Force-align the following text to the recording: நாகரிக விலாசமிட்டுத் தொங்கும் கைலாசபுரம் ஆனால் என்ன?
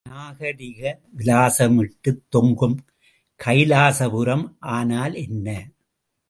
நாகரிக 0.05 0.79
விலாசமிட்டுத் 1.17 2.21
தொங்கும் 2.29 2.77
கைலாசபுரம் 3.39 4.45
ஆனால் 4.71 5.13
என்ன? 5.25 5.47